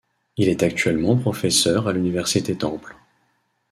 [0.37, 2.95] Il est actuellement professeur à l'université Temple.